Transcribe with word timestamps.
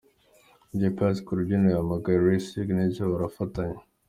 Dj 0.69 0.83
Pius 0.95 1.17
ku 1.25 1.31
rubyiniro 1.37 1.71
yahamagaye 1.75 2.17
Ray 2.25 2.39
Signature 2.41 3.11
barafatanya. 3.13 3.79